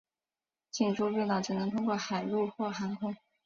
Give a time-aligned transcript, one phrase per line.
[0.71, 3.15] 进出冰岛只能通过海路或航空。